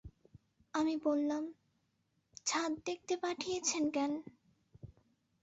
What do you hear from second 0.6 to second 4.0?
আমি বললাম, ছাদ দেখতে পাঠিয়েছেন